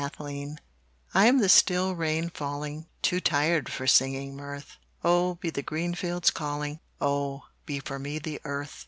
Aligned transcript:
Moods 0.17 0.59
I 1.13 1.27
am 1.27 1.37
the 1.41 1.47
still 1.47 1.93
rain 1.95 2.31
falling, 2.31 2.87
Too 3.03 3.19
tired 3.21 3.71
for 3.71 3.85
singing 3.85 4.35
mirth 4.35 4.77
Oh, 5.03 5.35
be 5.35 5.51
the 5.51 5.61
green 5.61 5.93
fields 5.93 6.31
calling, 6.31 6.79
Oh, 6.99 7.43
be 7.67 7.79
for 7.79 7.99
me 7.99 8.17
the 8.17 8.41
earth! 8.43 8.79